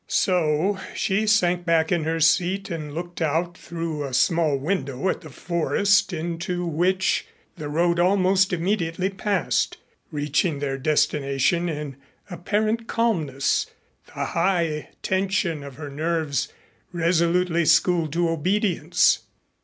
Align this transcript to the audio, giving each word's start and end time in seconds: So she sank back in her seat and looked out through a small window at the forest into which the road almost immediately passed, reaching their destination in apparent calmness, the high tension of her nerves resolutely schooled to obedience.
So 0.07 0.79
she 0.95 1.27
sank 1.27 1.63
back 1.63 1.91
in 1.91 2.05
her 2.05 2.19
seat 2.19 2.71
and 2.71 2.91
looked 2.91 3.21
out 3.21 3.55
through 3.55 4.03
a 4.03 4.15
small 4.15 4.57
window 4.57 5.09
at 5.09 5.21
the 5.21 5.29
forest 5.29 6.11
into 6.11 6.65
which 6.65 7.27
the 7.57 7.69
road 7.69 7.99
almost 7.99 8.51
immediately 8.51 9.11
passed, 9.11 9.77
reaching 10.11 10.57
their 10.57 10.79
destination 10.79 11.69
in 11.69 11.97
apparent 12.31 12.87
calmness, 12.87 13.67
the 14.07 14.25
high 14.25 14.89
tension 15.03 15.61
of 15.63 15.75
her 15.75 15.91
nerves 15.91 16.51
resolutely 16.91 17.65
schooled 17.65 18.11
to 18.13 18.27
obedience. 18.27 19.19